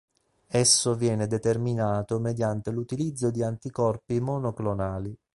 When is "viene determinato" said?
0.95-2.17